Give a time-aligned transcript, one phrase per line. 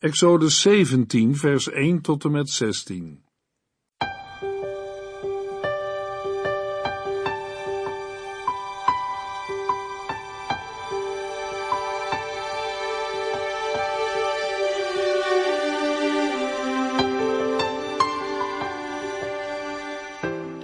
[0.00, 3.24] Exodus 17, vers 1 tot en met 16.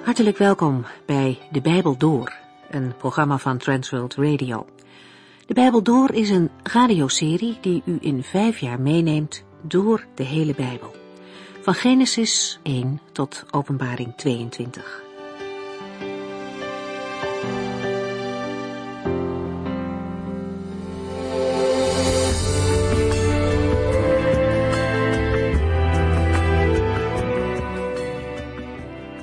[0.03, 2.33] Hartelijk welkom bij De Bijbel Door,
[2.71, 4.67] een programma van Transworld Radio.
[5.47, 10.55] De Bijbel Door is een radioserie die u in vijf jaar meeneemt door de hele
[10.55, 10.95] Bijbel.
[11.61, 15.03] Van Genesis 1 tot Openbaring 22.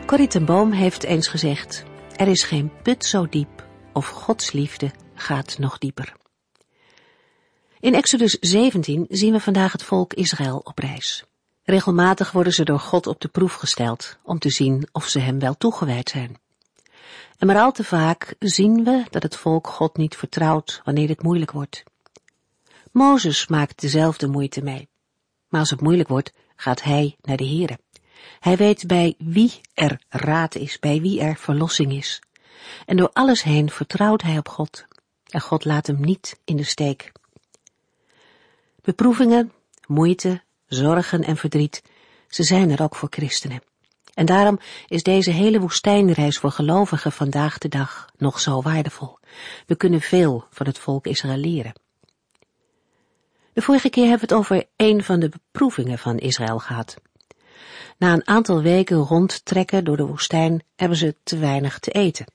[0.06, 1.84] Corrie ten Boom heeft eens gezegd,
[2.16, 6.21] er is geen put zo diep of Gods liefde gaat nog dieper.
[7.82, 11.24] In Exodus 17 zien we vandaag het volk Israël op reis.
[11.64, 15.40] Regelmatig worden ze door God op de proef gesteld om te zien of ze hem
[15.40, 16.40] wel toegewijd zijn.
[17.38, 21.24] En maar al te vaak zien we dat het volk God niet vertrouwt wanneer het
[21.24, 21.84] moeilijk wordt.
[22.92, 24.90] Mozes maakt dezelfde moeite mee.
[25.48, 27.80] Maar als het moeilijk wordt, gaat hij naar de Here.
[28.40, 32.22] Hij weet bij wie er raad is, bij wie er verlossing is.
[32.86, 34.86] En door alles heen vertrouwt hij op God.
[35.30, 37.12] En God laat hem niet in de steek.
[38.82, 39.52] Beproevingen,
[39.88, 41.84] moeite, zorgen en verdriet,
[42.28, 43.62] ze zijn er ook voor christenen.
[44.14, 49.18] En daarom is deze hele woestijnreis voor gelovigen vandaag de dag nog zo waardevol.
[49.66, 51.74] We kunnen veel van het volk Israël leren.
[53.54, 56.96] De vorige keer hebben we het over een van de beproevingen van Israël gehad.
[57.98, 62.26] Na een aantal weken rondtrekken door de woestijn hebben ze te weinig te eten.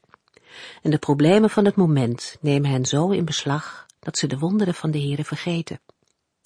[0.83, 4.75] En de problemen van het moment nemen hen zo in beslag dat ze de wonderen
[4.75, 5.81] van de Heere vergeten.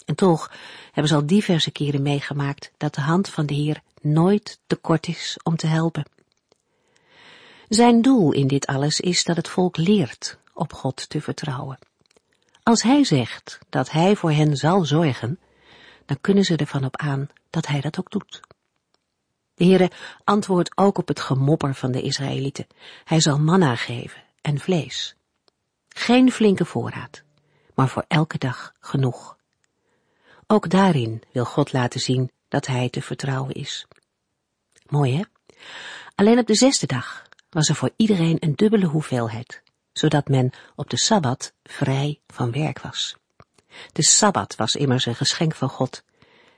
[0.05, 0.51] En toch
[0.85, 5.07] hebben ze al diverse keren meegemaakt dat de hand van de Heer nooit te kort
[5.07, 6.05] is om te helpen.
[7.69, 11.79] Zijn doel in dit alles is dat het volk leert op God te vertrouwen.
[12.63, 15.39] Als Hij zegt dat Hij voor hen zal zorgen,
[16.05, 18.39] dan kunnen ze ervan op aan dat Hij dat ook doet.
[19.53, 19.91] De Heere
[20.23, 22.67] antwoordt ook op het gemopper van de Israëlieten.
[23.03, 25.15] Hij zal manna geven en vlees.
[25.89, 27.23] Geen flinke voorraad,
[27.75, 29.37] maar voor elke dag genoeg.
[30.51, 33.85] Ook daarin wil God laten zien dat hij te vertrouwen is.
[34.87, 35.23] Mooi hè?
[36.15, 39.61] Alleen op de zesde dag was er voor iedereen een dubbele hoeveelheid,
[39.93, 43.15] zodat men op de Sabbat vrij van werk was.
[43.91, 46.03] De Sabbat was immers een geschenk van God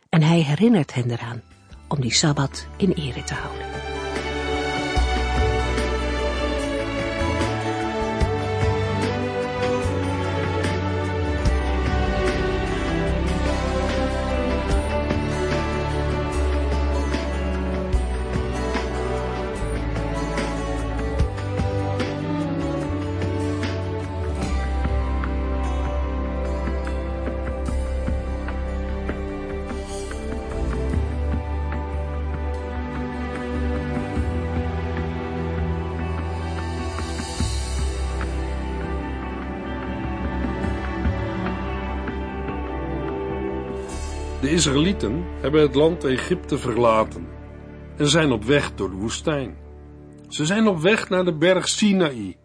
[0.10, 1.44] en hij herinnert hen eraan
[1.88, 3.93] om die Sabbat in ere te houden.
[44.54, 47.28] Israëlieten hebben het land Egypte verlaten
[47.98, 49.58] en zijn op weg door de woestijn.
[50.30, 52.38] Ze zijn op weg naar de berg Sinaï.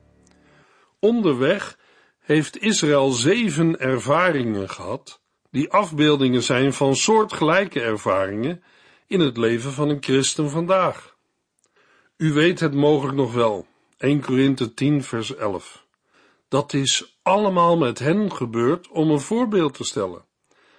[1.01, 1.79] Onderweg
[2.19, 5.21] heeft Israël zeven ervaringen gehad,
[5.51, 8.63] die afbeeldingen zijn van soortgelijke ervaringen
[9.07, 11.17] in het leven van een christen vandaag.
[12.17, 13.67] U weet het mogelijk nog wel,
[13.99, 15.87] 1 Korinthe 10 vers 11.
[16.49, 20.27] Dat is allemaal met hen gebeurd om een voorbeeld te stellen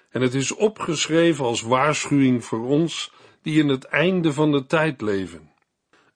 [0.09, 3.11] en het is opgeschreven als waarschuwing voor ons
[3.41, 5.51] die in het einde van de tijd leven.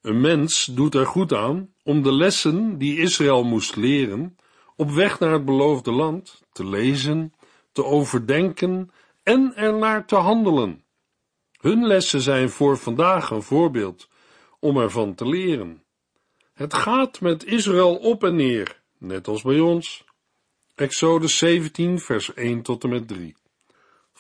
[0.02, 4.38] Een mens doet er goed aan om de lessen die Israël moest leren
[4.76, 7.34] op weg naar het beloofde land te lezen,
[7.72, 8.92] te overdenken
[9.24, 10.84] en ernaar te handelen.
[11.60, 14.10] Hun lessen zijn voor vandaag een voorbeeld
[14.60, 15.84] om ervan te leren.
[16.54, 20.04] Het gaat met Israël op en neer, net als bij ons.
[20.76, 23.36] Exodus 17, vers 1 tot en met 3.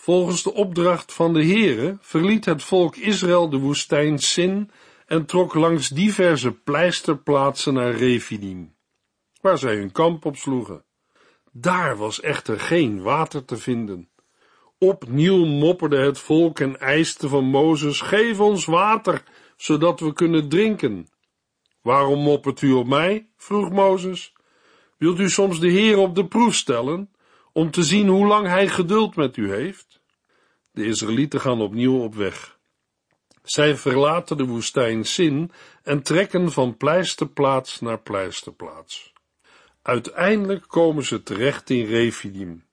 [0.03, 4.71] Volgens de opdracht van de Heere verliet het volk Israël de woestijn Sin
[5.05, 8.75] en trok langs diverse pleisterplaatsen naar Refidim,
[9.41, 10.85] waar zij hun kamp opsloegen.
[11.51, 14.09] Daar was echter geen water te vinden.
[14.77, 19.23] Opnieuw mopperde het volk en eiste van Mozes, geef ons water,
[19.55, 21.07] zodat we kunnen drinken.
[21.81, 23.29] Waarom moppert u op mij?
[23.37, 24.33] vroeg Mozes.
[24.97, 27.12] Wilt u soms de Heer op de proef stellen?
[27.53, 30.01] Om te zien hoe lang hij geduld met u heeft?
[30.71, 32.59] De Israëlieten gaan opnieuw op weg.
[33.43, 35.51] Zij verlaten de woestijn Sin
[35.83, 39.13] en trekken van pleisterplaats naar pleisterplaats.
[39.81, 42.65] Uiteindelijk komen ze terecht in Refidim,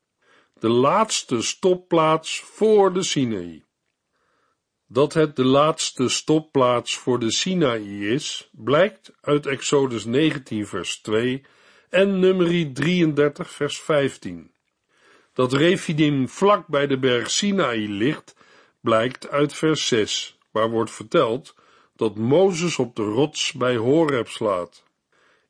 [0.59, 3.65] de laatste stopplaats voor de Sinaï.
[4.87, 11.45] Dat het de laatste stopplaats voor de Sinaï is, blijkt uit Exodus 19 vers 2
[11.89, 14.53] en nummerie 33 vers 15.
[15.41, 18.37] Dat Refidim vlak bij de berg Sinaï ligt,
[18.81, 21.55] blijkt uit vers 6, waar wordt verteld
[21.97, 24.85] dat Mozes op de rots bij Horeb slaat.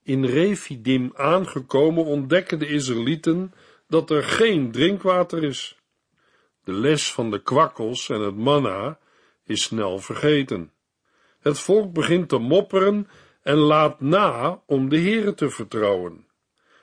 [0.02, 3.54] In Refidim aangekomen ontdekken de Israëlieten
[3.88, 5.78] dat er geen drinkwater is.
[6.64, 8.98] De les van de kwakkels en het manna
[9.44, 10.72] is snel vergeten.
[11.40, 13.08] Het volk begint te mopperen
[13.42, 16.26] en laat na om de Heere te vertrouwen.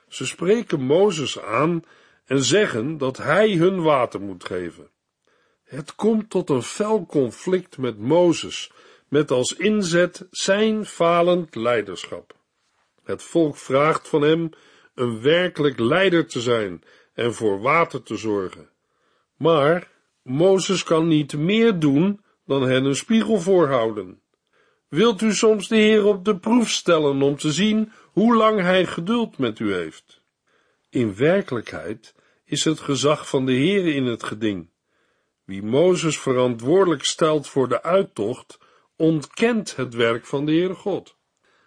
[0.08, 1.84] Ze spreken Mozes aan
[2.28, 4.90] en zeggen dat hij hun water moet geven.
[5.64, 8.72] Het komt tot een fel conflict met Mozes,
[9.08, 12.36] met als inzet zijn falend leiderschap.
[13.04, 14.50] Het volk vraagt van hem
[14.94, 16.82] een werkelijk leider te zijn
[17.14, 18.70] en voor water te zorgen.
[19.36, 19.90] Maar
[20.22, 24.20] Mozes kan niet meer doen dan hen een spiegel voorhouden.
[24.88, 28.86] Wilt u soms de Heer op de proef stellen om te zien hoe lang hij
[28.86, 30.20] geduld met u heeft?
[30.90, 32.14] In werkelijkheid
[32.48, 34.70] is het gezag van de Heer in het geding.
[35.44, 38.58] Wie Mozes verantwoordelijk stelt voor de uittocht,
[38.96, 41.16] ontkent het werk van de Heere God.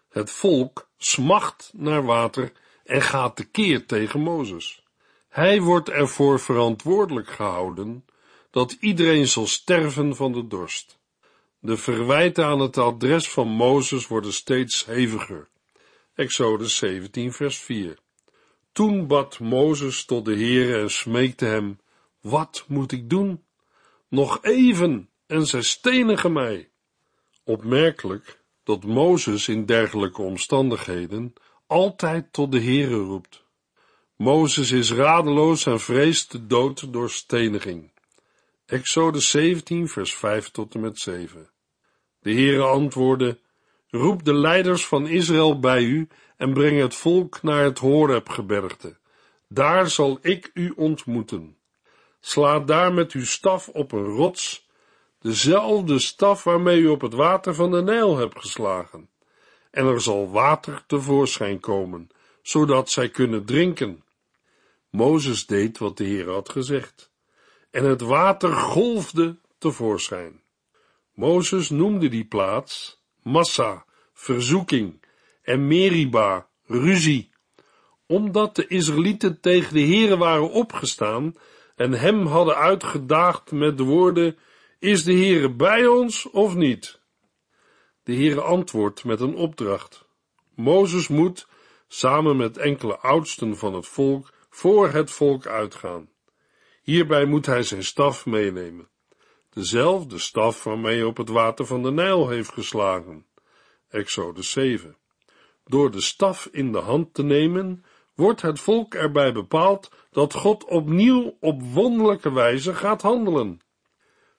[0.09, 2.51] Het volk smacht naar water
[2.83, 4.83] en gaat tekeer tegen Mozes.
[5.29, 8.05] Hij wordt ervoor verantwoordelijk gehouden
[8.51, 10.99] dat iedereen zal sterven van de dorst.
[11.59, 15.47] De verwijten aan het adres van Mozes worden steeds heviger.
[16.15, 17.97] Exodus 17 vers 4
[18.71, 21.79] Toen bad Mozes tot de Heere en smeekte hem,
[22.21, 23.43] wat moet ik doen?
[24.07, 26.69] Nog even, en zij stenigen mij.
[27.43, 31.33] Opmerkelijk dat Mozes in dergelijke omstandigheden
[31.67, 33.43] altijd tot de Heere roept.
[34.15, 37.91] Mozes is radeloos en vreest de dood door steniging.
[38.65, 41.49] Exodus 17, vers 5 tot en met 7.
[42.19, 43.39] De Heere antwoordde,
[43.89, 46.07] roep de leiders van Israël bij u
[46.41, 48.97] en breng het volk naar het Horebgebergte.
[49.47, 51.57] Daar zal ik u ontmoeten.
[52.19, 54.67] Sla daar met uw staf op een rots,
[55.19, 59.09] dezelfde staf waarmee u op het water van de Nijl hebt geslagen.
[59.71, 62.09] En er zal water tevoorschijn komen,
[62.41, 64.03] zodat zij kunnen drinken.
[64.89, 67.11] Mozes deed wat de Heer had gezegd
[67.71, 70.41] en het water golfde tevoorschijn.
[71.13, 74.99] Mozes noemde die plaats Massa, verzoeking,
[75.51, 77.29] en Meriba, ruzie,
[78.07, 81.35] omdat de Israëlieten tegen de Heere waren opgestaan
[81.75, 84.37] en hem hadden uitgedaagd met de woorden,
[84.79, 87.01] is de Heere bij ons of niet?
[88.03, 90.05] De Heere antwoordt met een opdracht.
[90.55, 91.47] Mozes moet,
[91.87, 96.09] samen met enkele oudsten van het volk, voor het volk uitgaan.
[96.81, 98.89] Hierbij moet hij zijn staf meenemen.
[99.49, 103.25] Dezelfde staf waarmee hij op het water van de Nijl heeft geslagen.
[103.89, 104.99] Exodus 7.
[105.71, 107.83] Door de staf in de hand te nemen,
[108.15, 113.61] wordt het volk erbij bepaald dat God opnieuw op wonderlijke wijze gaat handelen.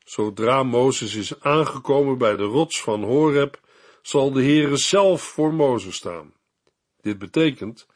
[0.05, 3.61] Zodra Mozes is aangekomen bij de rots van Horeb,
[4.03, 6.33] zal de Heere zelf voor Mozes staan.
[7.01, 7.87] Dit betekent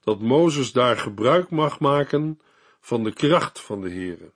[0.00, 2.40] dat Mozes daar gebruik mag maken
[2.80, 4.32] van de kracht van de Heere.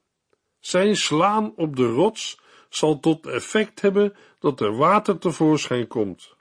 [0.61, 6.37] Zijn slaan op de rots zal tot effect hebben dat er water tevoorschijn komt.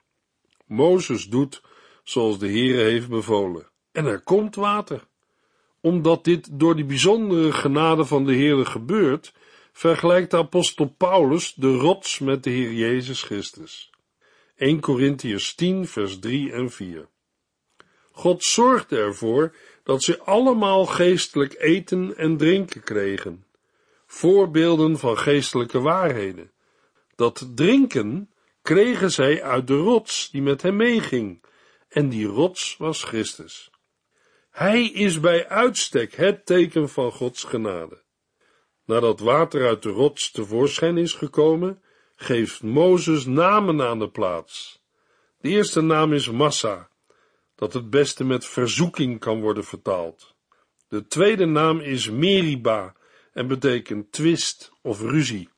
[0.65, 1.61] Mozes doet
[2.09, 5.07] zoals de Heere heeft bevolen, en er komt water.
[5.81, 9.33] Omdat dit door die bijzondere genade van de Heere gebeurt,
[9.71, 13.91] vergelijkt de apostel Paulus de rots met de Heer Jezus Christus.
[14.55, 17.07] 1 Corinthians 10 vers 3 en 4
[18.11, 23.45] God zorgde ervoor dat ze allemaal geestelijk eten en drinken kregen.
[24.05, 26.51] Voorbeelden van geestelijke waarheden.
[27.15, 28.29] Dat drinken
[28.61, 31.41] kregen zij uit de rots die met hem meeging,
[31.87, 33.69] en die rots was Christus.
[34.49, 38.03] Hij is bij uitstek het teken van Gods genade.
[38.85, 41.81] Nadat water uit de rots tevoorschijn is gekomen,
[42.15, 44.81] geeft Mozes namen aan de plaats.
[45.39, 46.89] De eerste naam is Massa,
[47.55, 50.35] dat het beste met verzoeking kan worden vertaald.
[50.87, 52.95] De tweede naam is Meriba
[53.33, 55.49] en betekent twist of ruzie.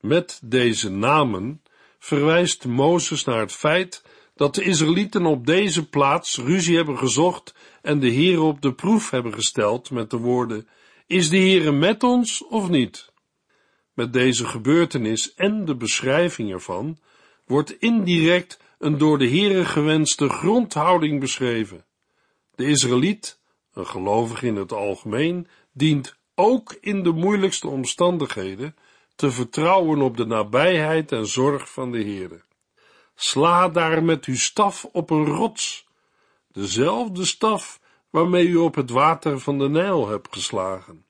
[0.00, 1.62] Met deze namen
[1.98, 4.02] verwijst Mozes naar het feit
[4.38, 9.10] dat de Israëlieten op deze plaats ruzie hebben gezocht en de Heere op de proef
[9.10, 10.68] hebben gesteld met de woorden:
[11.06, 13.12] Is de Heere met ons of niet?
[13.94, 16.98] Met deze gebeurtenis en de beschrijving ervan
[17.46, 21.84] wordt indirect een door de Heere gewenste grondhouding beschreven.
[22.54, 23.40] De Israëliet,
[23.72, 28.76] een gelovige in het algemeen, dient ook in de moeilijkste omstandigheden
[29.14, 32.46] te vertrouwen op de nabijheid en zorg van de Heere.
[33.20, 35.86] Sla daar met uw staf op een rots,
[36.52, 41.04] dezelfde staf waarmee u op het water van de Nijl hebt geslagen.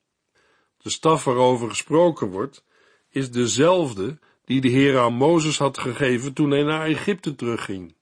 [0.77, 2.63] De staf waarover gesproken wordt,
[3.09, 7.95] is dezelfde die de Heer aan Mozes had gegeven toen hij naar Egypte terugging.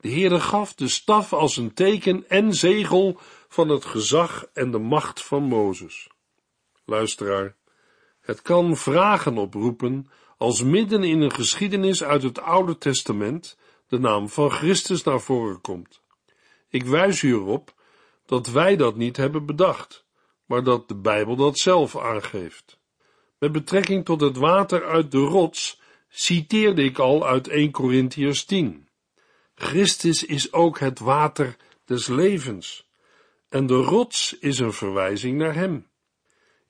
[0.00, 3.18] De Heere gaf de staf als een teken en zegel
[3.48, 6.08] van het gezag en de macht van Mozes.
[6.84, 7.56] Luisteraar,
[8.20, 10.10] het kan vragen oproepen
[10.42, 15.60] als midden in een geschiedenis uit het Oude Testament de naam van Christus naar voren
[15.60, 16.00] komt.
[16.68, 17.74] Ik wijs u erop
[18.26, 20.04] dat wij dat niet hebben bedacht,
[20.46, 22.78] maar dat de Bijbel dat zelf aangeeft.
[23.38, 28.88] Met betrekking tot het water uit de rots citeerde ik al uit 1 Corinthiërs 10.
[29.54, 32.88] Christus is ook het water des levens,
[33.48, 35.86] en de rots is een verwijzing naar hem.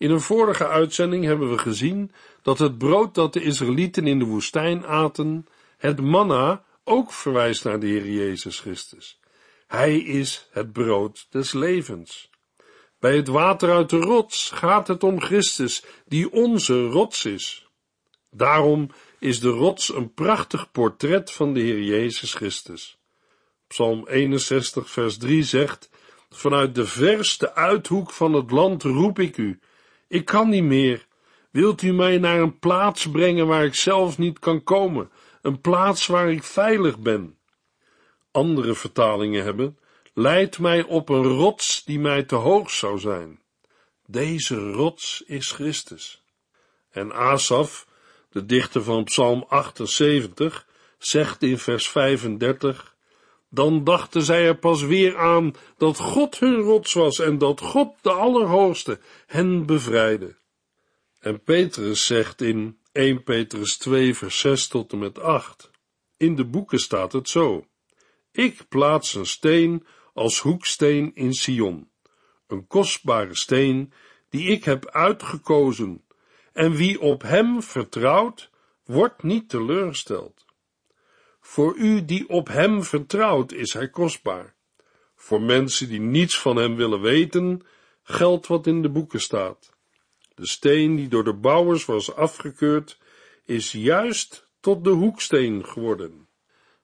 [0.02, 4.24] In een vorige uitzending hebben we gezien dat het brood dat de Israëlieten in de
[4.24, 9.20] woestijn aten, het manna, ook verwijst naar de Heer Jezus Christus.
[9.66, 12.30] Hij is het brood des levens.
[12.98, 17.66] Bij het water uit de rots gaat het om Christus, die onze rots is.
[18.30, 22.98] Daarom is de rots een prachtig portret van de Heer Jezus Christus.
[23.66, 25.90] Psalm 61, vers 3 zegt:
[26.30, 29.60] Vanuit de verste uithoek van het land roep ik u.
[30.12, 31.06] Ik kan niet meer.
[31.50, 35.10] Wilt u mij naar een plaats brengen waar ik zelf niet kan komen,
[35.42, 37.38] een plaats waar ik veilig ben?
[38.30, 39.78] Andere vertalingen hebben:
[40.14, 43.40] Leid mij op een rots die mij te hoog zou zijn.
[44.06, 46.22] Deze rots is Christus.
[46.90, 47.86] En Asaf,
[48.30, 50.66] de dichter van Psalm 78,
[50.98, 52.91] zegt in vers 35:
[53.54, 57.94] Dan dachten zij er pas weer aan dat God hun rots was en dat God
[58.00, 60.36] de Allerhoogste hen bevrijdde.
[61.18, 65.70] En Petrus zegt in 1 Petrus 2, vers 6 tot en met 8:
[66.16, 67.66] In de boeken staat het zo:
[68.30, 71.90] Ik plaats een steen als hoeksteen in Sion,
[72.46, 73.92] een kostbare steen
[74.28, 76.04] die ik heb uitgekozen,
[76.52, 78.50] en wie op hem vertrouwt,
[78.84, 80.44] wordt niet teleurgesteld.
[81.42, 84.54] Voor u die op hem vertrouwt, is hij kostbaar.
[85.14, 87.66] Voor mensen die niets van hem willen weten,
[88.02, 89.72] geldt wat in de boeken staat.
[90.34, 92.98] De steen die door de bouwers was afgekeurd,
[93.44, 96.28] is juist tot de hoeksteen geworden.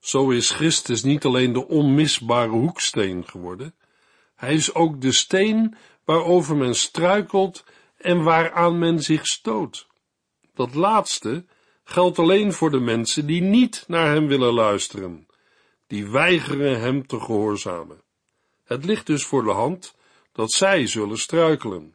[0.00, 3.74] Zo is Christus niet alleen de onmisbare hoeksteen geworden,
[4.38, 7.64] hij is ook de steen waarover men struikelt
[7.96, 9.86] en waaraan men zich stoot.
[10.54, 11.44] Dat laatste
[11.90, 15.26] geldt alleen voor de mensen die niet naar hem willen luisteren,
[15.86, 18.02] die weigeren hem te gehoorzamen.
[18.64, 19.94] Het ligt dus voor de hand
[20.32, 21.94] dat zij zullen struikelen.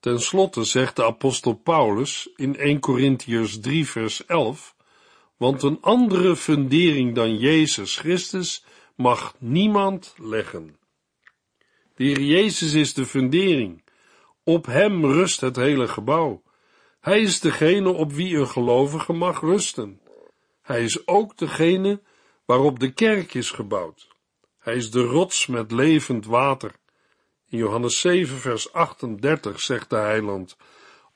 [0.00, 4.76] Ten slotte zegt de apostel Paulus in 1 Corinthiërs 3 vers 11
[5.36, 10.76] want een andere fundering dan Jezus Christus mag niemand leggen.
[11.94, 13.84] De Heer Jezus is de fundering.
[14.44, 16.42] Op hem rust het hele gebouw.
[17.08, 20.00] Hij is degene op wie een gelovige mag rusten.
[20.62, 22.00] Hij is ook degene
[22.44, 24.08] waarop de kerk is gebouwd.
[24.58, 26.74] Hij is de rots met levend water.
[27.48, 30.56] In Johannes 7, vers 38 zegt de heiland: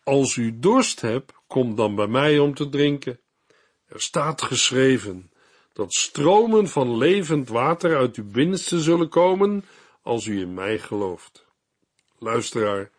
[0.04, 3.20] Als u dorst hebt, kom dan bij mij om te drinken.
[3.86, 5.32] Er staat geschreven
[5.72, 9.64] dat stromen van levend water uit uw binnenste zullen komen
[10.02, 11.46] als u in mij gelooft.
[12.18, 12.90] Luisteraar,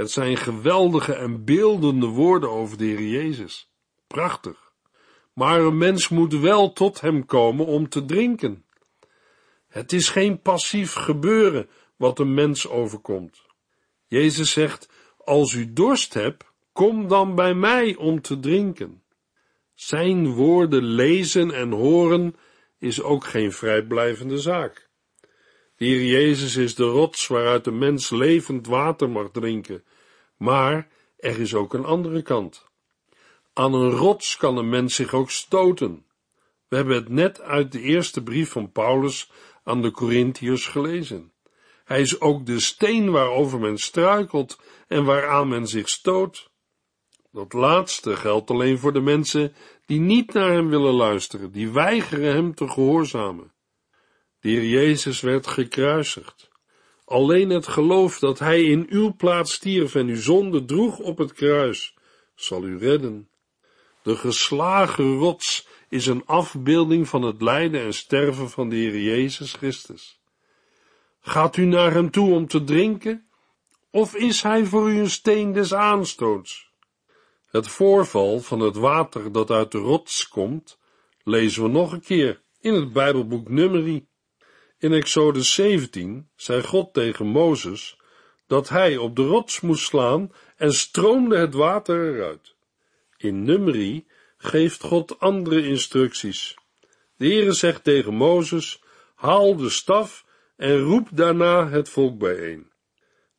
[0.00, 3.70] het zijn geweldige en beeldende woorden over de Heer Jezus.
[4.06, 4.72] Prachtig.
[5.32, 8.64] Maar een mens moet wel tot hem komen om te drinken.
[9.68, 13.42] Het is geen passief gebeuren wat een mens overkomt.
[14.06, 14.88] Jezus zegt,
[15.24, 19.02] als u dorst hebt, kom dan bij mij om te drinken.
[19.74, 22.36] Zijn woorden lezen en horen
[22.78, 24.89] is ook geen vrijblijvende zaak.
[25.80, 29.84] De Heer Jezus is de rots waaruit de mens levend water mag drinken,
[30.36, 32.66] maar er is ook een andere kant.
[33.52, 36.06] Aan een rots kan een mens zich ook stoten.
[36.68, 39.30] We hebben het net uit de eerste brief van Paulus
[39.64, 41.32] aan de Corinthiërs gelezen.
[41.84, 46.50] Hij is ook de steen waarover men struikelt en waaraan men zich stoot.
[47.32, 49.54] Dat laatste geldt alleen voor de mensen
[49.86, 53.52] die niet naar hem willen luisteren, die weigeren hem te gehoorzamen.
[54.40, 56.48] De Heer Jezus werd gekruisigd.
[57.04, 61.32] Alleen het geloof dat hij in uw plaats stierf en uw zonde droeg op het
[61.32, 61.94] kruis,
[62.34, 63.28] zal u redden.
[64.02, 69.52] De geslagen rots is een afbeelding van het lijden en sterven van de Heer Jezus
[69.52, 70.20] Christus.
[71.20, 73.28] Gaat u naar hem toe om te drinken?
[73.90, 76.70] Of is hij voor u een steen des aanstoots?
[77.50, 80.78] Het voorval van het water dat uit de rots komt,
[81.24, 84.08] lezen we nog een keer in het Bijbelboek Numeri.
[84.80, 87.98] In Exodus 17 zei God tegen Mozes
[88.46, 92.54] dat hij op de rots moest slaan en stroomde het water eruit.
[93.16, 94.06] In Numeri
[94.36, 96.56] geeft God andere instructies.
[97.16, 98.82] De Heere zegt tegen Mozes,
[99.14, 100.24] haal de staf
[100.56, 102.70] en roep daarna het volk bijeen.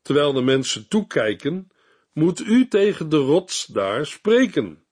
[0.02, 1.68] Terwijl de mensen toekijken,
[2.14, 4.84] moet u tegen de rots daar spreken,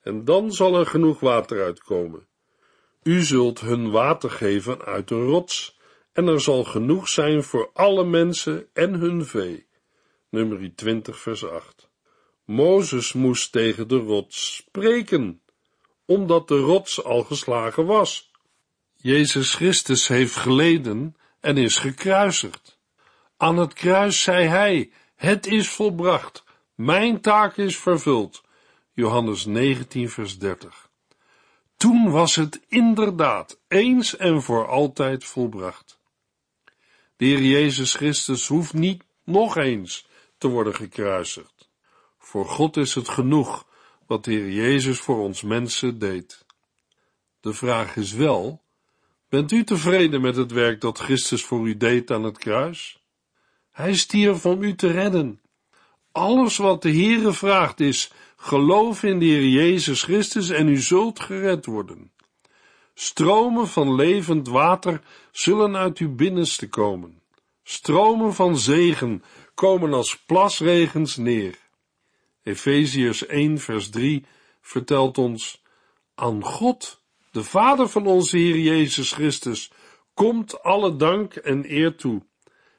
[0.00, 2.28] en dan zal er genoeg water uitkomen.
[3.02, 5.80] U zult hun water geven uit de rots,
[6.12, 9.66] en er zal genoeg zijn voor alle mensen en hun vee.
[10.28, 11.90] Nummer 20 vers 8.
[12.44, 15.42] Mozes moest tegen de rots spreken,
[16.04, 18.30] omdat de rots al geslagen was.
[18.94, 22.78] Jezus Christus heeft geleden en is gekruisigd.
[23.36, 28.42] Aan het kruis zei hij, het is volbracht, mijn taak is vervuld.
[28.92, 30.90] Johannes 19 vers 30.
[31.76, 36.00] Toen was het inderdaad eens en voor altijd volbracht.
[37.22, 40.06] De Heer Jezus Christus hoeft niet nog eens
[40.38, 41.68] te worden gekruisigd.
[42.18, 43.66] Voor God is het genoeg
[44.06, 46.44] wat de Heer Jezus voor ons mensen deed.
[47.40, 48.62] De vraag is wel,
[49.28, 53.02] bent u tevreden met het werk dat Christus voor u deed aan het kruis?
[53.70, 55.40] Hij stierf om u te redden.
[56.12, 61.20] Alles wat de Heere vraagt is, geloof in de Heer Jezus Christus en u zult
[61.20, 62.12] gered worden.
[63.02, 65.00] Stromen van levend water
[65.32, 67.22] zullen uit uw binnenste komen.
[67.62, 69.22] Stromen van zegen
[69.54, 71.58] komen als plasregens neer.
[72.42, 74.24] Efeziërs 1 vers 3
[74.60, 75.62] vertelt ons,
[76.14, 79.70] aan God, de Vader van onze Heer Jezus Christus,
[80.14, 82.22] komt alle dank en eer toe.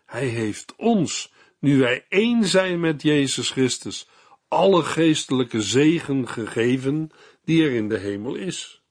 [0.06, 4.08] Hij heeft ons, nu wij één zijn met Jezus Christus,
[4.48, 7.10] alle geestelijke zegen gegeven
[7.44, 8.83] die er in de hemel is.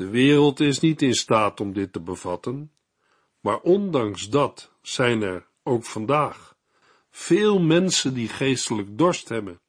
[0.00, 2.72] De wereld is niet in staat om dit te bevatten,
[3.40, 6.56] maar ondanks dat zijn er ook vandaag
[7.10, 9.60] veel mensen die geestelijk dorst hebben.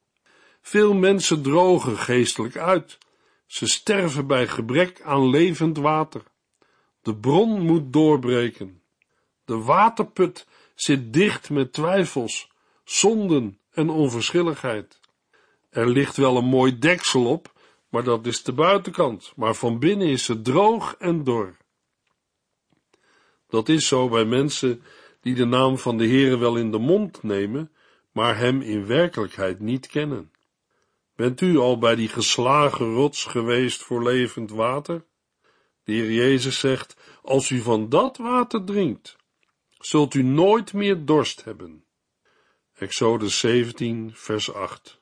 [0.60, 2.98] Veel mensen drogen geestelijk uit.
[3.46, 6.22] Ze sterven bij gebrek aan levend water.
[7.02, 8.82] De bron moet doorbreken.
[9.44, 12.50] De waterput zit dicht met twijfels,
[12.84, 15.00] zonden en onverschilligheid.
[15.70, 17.52] Er ligt wel een mooi deksel op,
[17.92, 21.56] maar dat is de buitenkant, maar van binnen is het droog en dor.
[23.48, 24.82] Dat is zo bij mensen
[25.20, 27.72] die de naam van de Heere wel in de mond nemen,
[28.12, 30.32] maar hem in werkelijkheid niet kennen.
[31.14, 35.04] Bent u al bij die geslagen rots geweest voor levend water?
[35.84, 39.16] De Heer Jezus zegt, als u van dat water drinkt,
[39.78, 41.84] zult u nooit meer dorst hebben.
[42.74, 45.01] Exodus 17, vers 8.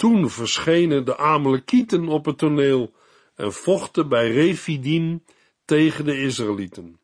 [0.00, 2.94] Toen verschenen de Amalekieten op het toneel
[3.34, 5.24] en vochten bij Refidim
[5.64, 7.00] tegen de Israëlieten.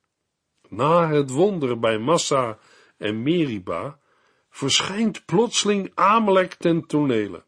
[0.68, 2.58] Na het wonder bij Massa
[2.96, 3.98] en Meriba
[4.50, 7.44] verschijnt plotseling Amalek ten tonele.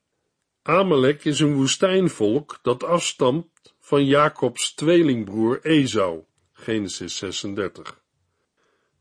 [0.62, 8.00] Amalek is een woestijnvolk dat afstamt van Jacobs tweelingbroer Esau, Genesis 36.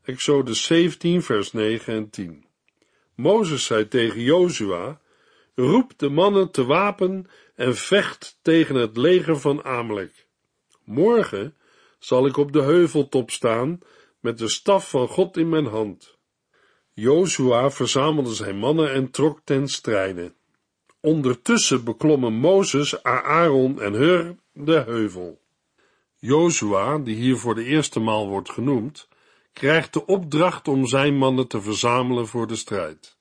[0.01, 2.45] Exodus 17, vers 9 en 10.
[3.15, 4.99] Mozes zei tegen Jozua,
[5.59, 10.27] roep de mannen te wapen en vecht tegen het leger van Amalek.
[10.83, 11.55] Morgen
[11.99, 13.79] zal ik op de heuveltop staan
[14.19, 16.17] met de staf van God in mijn hand.
[16.93, 20.33] Jozua verzamelde zijn mannen en trok ten strijde.
[20.99, 25.41] Ondertussen beklommen Mozes, Aaron en Hur de heuvel.
[26.15, 29.07] Jozua, die hier voor de eerste maal wordt genoemd,
[29.53, 33.16] krijgt de opdracht om zijn mannen te verzamelen voor de strijd.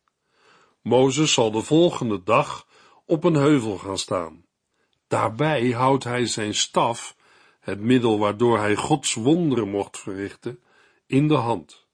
[0.87, 2.66] Mozes zal de volgende dag
[3.05, 4.44] op een heuvel gaan staan.
[5.09, 7.16] Daarbij houdt hij zijn staf,
[7.61, 10.62] het middel waardoor hij Gods wonderen mocht verrichten,
[11.07, 11.87] in de hand.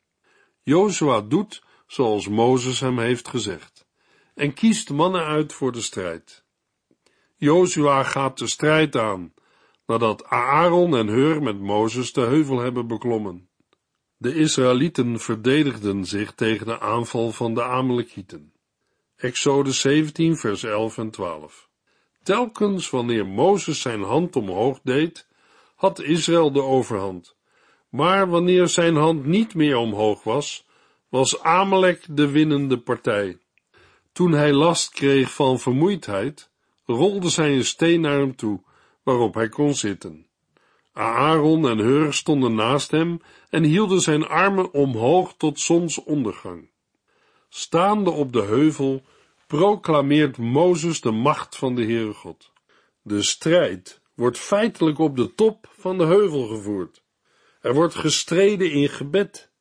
[0.62, 3.86] Jozua doet zoals Mozes hem heeft gezegd
[4.34, 6.44] en kiest mannen uit voor de strijd.
[7.36, 9.34] Jozua gaat de strijd aan,
[9.86, 13.48] nadat Aaron en Hur met Mozes de heuvel hebben beklommen.
[14.16, 18.51] De Israëlieten verdedigden zich tegen de aanval van de Amalekieten.
[19.22, 21.68] Exodus 17 vers 11 en 12.
[22.22, 25.28] Telkens wanneer Mozes zijn hand omhoog deed,
[25.76, 27.36] had Israël de overhand.
[27.88, 30.66] Maar wanneer zijn hand niet meer omhoog was,
[31.08, 33.38] was Amalek de winnende partij.
[34.12, 36.50] Toen hij last kreeg van vermoeidheid,
[36.84, 38.62] rolden zij een steen naar hem toe,
[39.02, 40.26] waarop hij kon zitten.
[40.92, 46.71] Aaron en Hur stonden naast hem en hielden zijn armen omhoog tot zonsondergang.
[47.54, 49.02] Staande op de heuvel
[49.46, 52.52] proclameert Mozes de macht van de Heere God.
[53.02, 57.02] De strijd wordt feitelijk op de top van de heuvel gevoerd.
[57.60, 59.52] Er wordt gestreden in gebed.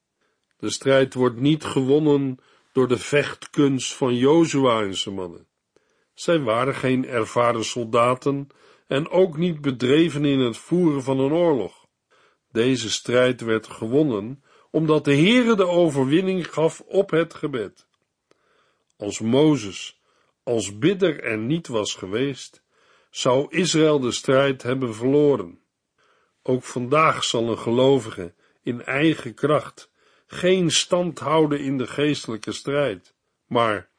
[0.57, 2.39] De strijd wordt niet gewonnen
[2.71, 5.47] door de vechtkunst van Jozua en zijn mannen.
[6.13, 8.47] Zij waren geen ervaren soldaten
[8.87, 11.85] en ook niet bedreven in het voeren van een oorlog.
[12.51, 17.87] Deze strijd werd gewonnen omdat de Heere de overwinning gaf op het gebed.
[18.97, 19.99] Als Mozes
[20.43, 22.63] als bidder er niet was geweest,
[23.09, 25.59] zou Israël de strijd hebben verloren.
[26.43, 29.91] Ook vandaag zal een gelovige in eigen kracht
[30.27, 33.13] geen stand houden in de geestelijke strijd,
[33.47, 33.89] maar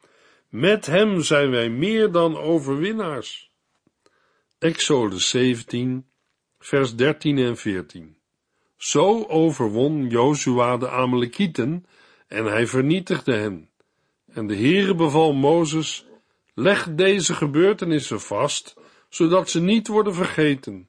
[0.49, 3.51] met hem zijn wij meer dan overwinnaars.
[4.59, 6.07] Exodus 17,
[6.59, 8.17] vers 13 en 14.
[8.83, 11.87] Zo overwon Jozua de Amalekieten
[12.27, 13.69] en hij vernietigde hen.
[14.33, 16.07] En de Heere beval Mozes,
[16.55, 18.77] leg deze gebeurtenissen vast,
[19.09, 20.89] zodat ze niet worden vergeten,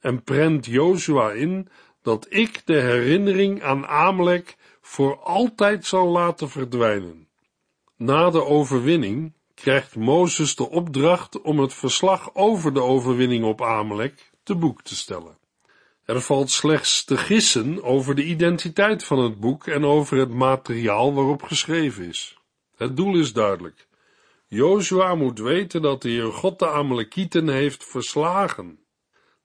[0.00, 1.68] en prent Jozua in
[2.02, 7.28] dat ik de herinnering aan Amalek voor altijd zal laten verdwijnen.
[7.96, 14.30] Na de overwinning krijgt Mozes de opdracht om het verslag over de overwinning op Amalek
[14.42, 15.44] te boek te stellen.
[16.06, 21.14] Er valt slechts te gissen over de identiteit van het boek en over het materiaal
[21.14, 22.38] waarop geschreven is.
[22.76, 23.88] Het doel is duidelijk.
[24.46, 28.78] Jozua moet weten dat de Heer God de Amalekieten heeft verslagen.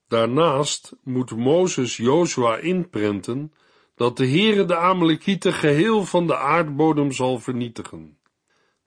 [0.07, 3.53] Daarnaast moet Mozes Jozua inprenten
[3.95, 8.17] dat de Heere de Amalekieten geheel van de aardbodem zal vernietigen.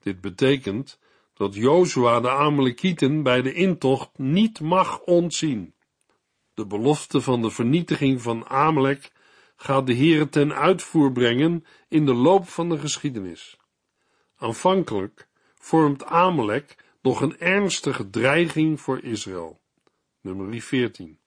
[0.00, 0.98] Dit betekent
[1.34, 5.74] dat Jozua de Amalekieten bij de intocht niet mag ontzien.
[6.54, 9.12] De belofte van de vernietiging van Amalek
[9.56, 13.56] gaat de Heere ten uitvoer brengen in de loop van de geschiedenis.
[14.36, 19.60] Aanvankelijk vormt Amalek nog een ernstige dreiging voor Israël.
[20.20, 21.18] Nummer 14.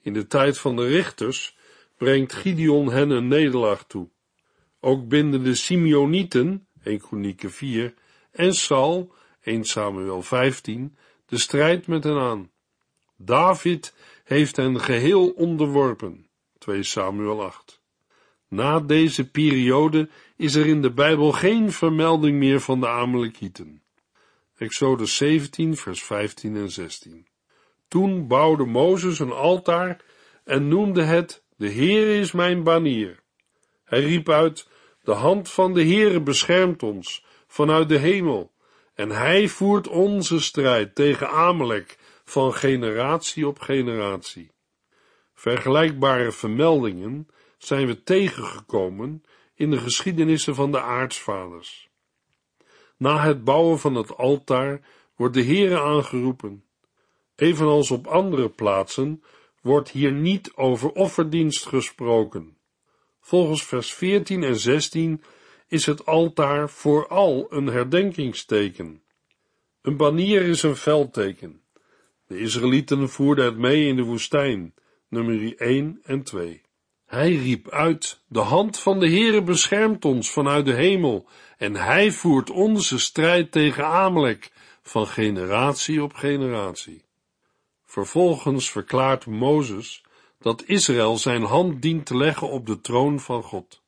[0.00, 1.56] In de tijd van de richters
[1.96, 4.08] brengt Gideon hen een nederlaag toe.
[4.80, 7.94] Ook binden de Simeonieten, 1 Kronieken 4,
[8.30, 12.50] en Saul, 1 Samuel 15, de strijd met hen aan.
[13.16, 13.94] David
[14.26, 17.80] heeft hen geheel onderworpen, 2 Samuel 8.
[18.48, 23.82] Na deze periode is er in de Bijbel geen vermelding meer van de Amalekieten.
[24.56, 27.26] Exodus 17, vers 15 en 16.
[27.88, 30.00] Toen bouwde Mozes een altaar
[30.44, 33.22] en noemde het de Heere is mijn banier.
[33.84, 34.68] Hij riep uit,
[35.02, 38.52] de hand van de Heere beschermt ons vanuit de hemel,
[38.94, 44.50] en hij voert onze strijd tegen Amalek van generatie op generatie.
[45.34, 51.90] Vergelijkbare vermeldingen zijn we tegengekomen in de geschiedenissen van de aartsvaders.
[52.96, 54.80] Na het bouwen van het altaar
[55.16, 56.64] wordt de Heere aangeroepen.
[57.36, 59.22] Evenals op andere plaatsen
[59.60, 62.56] wordt hier niet over offerdienst gesproken.
[63.20, 65.22] Volgens vers 14 en 16
[65.68, 69.02] is het altaar vooral een herdenkingsteken.
[69.82, 71.65] Een banier is een veldteken.
[72.26, 74.74] De Israëlieten voerden het mee in de woestijn,
[75.08, 76.62] nummer 1 en 2.
[77.06, 82.10] Hij riep uit, de hand van de Heere beschermt ons vanuit de hemel, en hij
[82.10, 84.50] voert onze strijd tegen Amalek
[84.82, 87.04] van generatie op generatie.
[87.84, 90.04] Vervolgens verklaart Mozes
[90.38, 93.82] dat Israël zijn hand dient te leggen op de troon van God.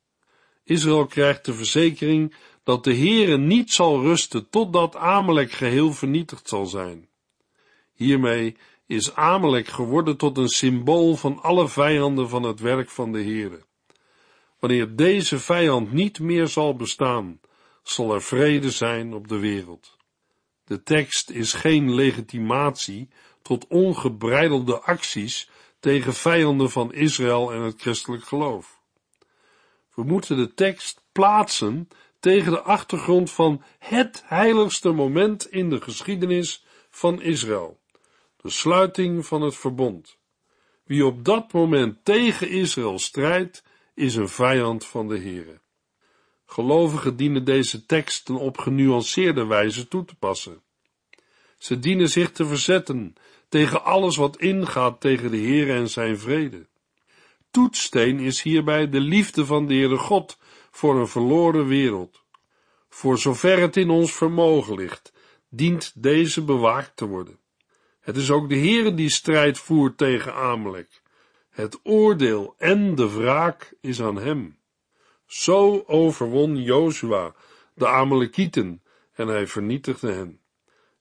[0.65, 6.67] Israël krijgt de verzekering dat de Heere niet zal rusten totdat Amalek geheel vernietigd zal
[6.67, 7.08] zijn.
[7.99, 8.57] Hiermee
[8.87, 13.63] is Amalek geworden tot een symbool van alle vijanden van het werk van de Heere.
[14.59, 17.41] Wanneer deze vijand niet meer zal bestaan,
[17.83, 19.97] zal er vrede zijn op de wereld.
[20.65, 23.09] De tekst is geen legitimatie
[23.43, 28.81] tot ongebreidelde acties tegen vijanden van Israël en het christelijk geloof.
[29.95, 31.89] We moeten de tekst plaatsen
[32.21, 37.79] tegen de achtergrond van het heiligste moment in de geschiedenis van Israël,
[38.43, 40.19] de sluiting van het verbond.
[40.85, 43.63] Wie op dat moment tegen Israël strijdt,
[43.95, 45.61] is een vijand van de Heere.
[46.47, 50.63] Gelovigen dienen deze teksten op genuanceerde wijze toe te passen.
[51.59, 53.15] Ze dienen zich te verzetten
[53.49, 56.67] tegen alles wat ingaat tegen de Heer en zijn vrede.
[57.51, 60.39] Toetsteen is hierbij de liefde van de Heere God
[60.71, 62.23] voor een verloren wereld.
[62.89, 65.13] Voor zover het in ons vermogen ligt,
[65.49, 67.39] dient deze bewaakt te worden.
[68.09, 71.03] Het is ook de Heere die strijd voert tegen Amalek.
[71.51, 74.59] Het oordeel en de wraak is aan hem.
[75.27, 77.35] Zo overwon Jozua
[77.75, 80.41] de Amalekieten en hij vernietigde hen.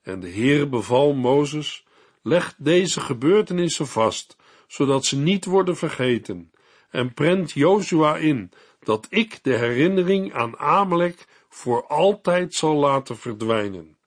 [0.02, 1.86] En de Heere beval Mozes,
[2.22, 4.36] leg deze gebeurtenissen vast,
[4.68, 6.52] zodat ze niet worden vergeten,
[6.90, 13.98] en prent Jozua in, dat ik de herinnering aan Amalek voor altijd zal laten verdwijnen.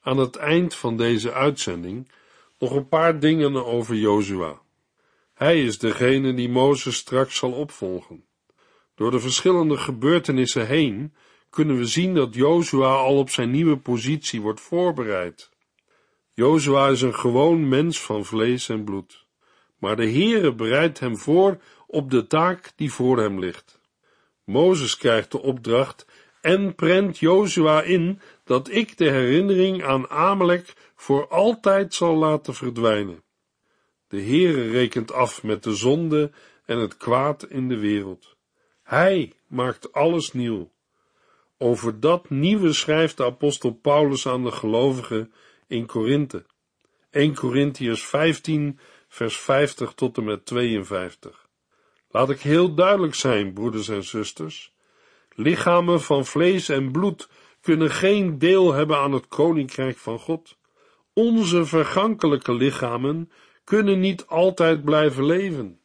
[0.00, 2.08] Aan het eind van deze uitzending
[2.58, 4.60] nog een paar dingen over Jozua.
[5.34, 8.24] Hij is degene die Mozes straks zal opvolgen.
[8.94, 11.14] Door de verschillende gebeurtenissen heen
[11.50, 15.50] kunnen we zien dat Jozua al op zijn nieuwe positie wordt voorbereid.
[16.32, 19.26] Jozua is een gewoon mens van vlees en bloed,
[19.78, 23.80] maar de Heere bereidt hem voor op de taak die voor hem ligt.
[24.44, 26.06] Mozes krijgt de opdracht
[26.40, 33.22] en prent Jozua in dat ik de herinnering aan Amalek voor altijd zal laten verdwijnen.
[34.08, 36.30] De Heere rekent af met de zonde
[36.64, 38.36] en het kwaad in de wereld.
[38.82, 40.70] Hij maakt alles nieuw.
[41.58, 45.32] Over dat nieuwe schrijft de apostel Paulus aan de gelovigen
[45.66, 46.44] in Korinthe.
[47.10, 48.78] 1 Korintiërs 15
[49.08, 51.48] vers 50 tot en met 52.
[52.10, 54.72] Laat ik heel duidelijk zijn, broeders en zusters.
[55.34, 57.28] Lichamen van vlees en bloed
[57.66, 60.56] kunnen geen deel hebben aan het koninkrijk van God.
[61.12, 63.30] Onze vergankelijke lichamen
[63.64, 65.80] kunnen niet altijd blijven leven.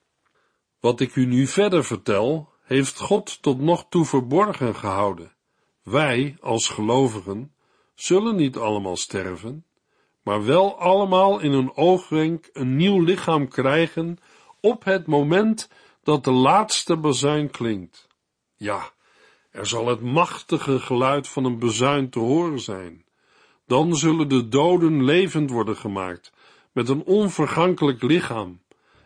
[0.79, 5.35] Wat ik u nu verder vertel, heeft God tot nog toe verborgen gehouden.
[5.83, 7.53] Wij, als gelovigen,
[7.95, 9.65] zullen niet allemaal sterven,
[10.23, 14.17] maar wel allemaal in een oogwenk een nieuw lichaam krijgen
[14.59, 15.69] op het moment
[16.03, 18.07] dat de laatste bazuin klinkt.
[18.55, 18.91] Ja,
[19.51, 23.05] er zal het machtige geluid van een bezuin te horen zijn.
[23.65, 26.33] Dan zullen de doden levend worden gemaakt,
[26.71, 28.61] met een onvergankelijk lichaam,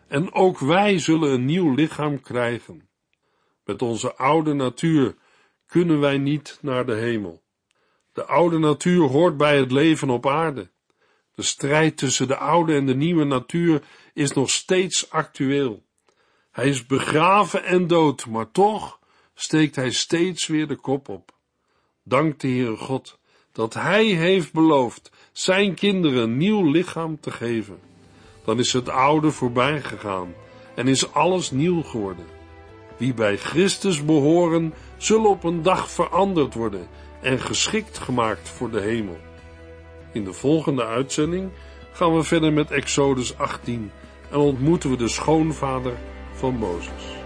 [0.08, 2.88] en ook wij zullen een nieuw lichaam krijgen.
[3.64, 5.14] Met onze oude natuur
[5.66, 7.42] kunnen wij niet naar de hemel.
[8.12, 10.70] De oude natuur hoort bij het leven op aarde.
[11.34, 13.82] De strijd tussen de oude en de nieuwe natuur
[14.14, 15.84] is nog steeds actueel.
[16.50, 18.98] Hij is begraven en dood, maar toch
[19.38, 21.32] steekt hij steeds weer de kop op.
[22.02, 23.18] Dank de Heere God
[23.52, 27.78] dat Hij heeft beloofd zijn kinderen een nieuw lichaam te geven.
[28.44, 30.34] Dan is het oude voorbij gegaan
[30.74, 32.26] en is alles nieuw geworden.
[32.96, 36.88] Wie bij Christus behoren, zullen op een dag veranderd worden
[37.22, 39.18] en geschikt gemaakt voor de hemel.
[40.12, 41.50] In de volgende uitzending
[41.92, 43.90] gaan we verder met Exodus 18
[44.30, 45.94] en ontmoeten we de schoonvader
[46.32, 47.25] van Mozes.